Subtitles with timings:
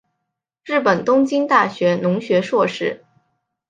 [0.63, 3.05] 日本东京大学农学硕士。